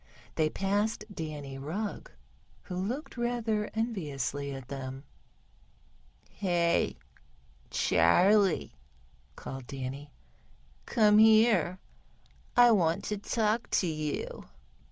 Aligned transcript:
They 0.33 0.49
passed 0.49 1.05
Danny 1.13 1.59
Rugg, 1.59 2.09
who 2.63 2.75
looked 2.75 3.17
rather 3.17 3.69
enviously 3.75 4.51
at 4.51 4.67
them. 4.67 5.03
"Hey, 6.31 6.97
Charley," 7.69 8.73
called 9.35 9.67
Danny, 9.67 10.11
"come 10.87 11.19
here, 11.19 11.77
I 12.57 12.71
want 12.71 13.03
to 13.05 13.19
speak 13.23 13.69
to 13.69 13.85
you." 13.85 14.45